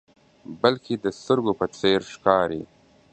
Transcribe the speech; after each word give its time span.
بلکې 0.61 0.93
د 1.03 1.05
سترګو 1.19 1.51
په 1.59 1.65
څیر 1.77 1.99
ښکاري. 2.13 2.63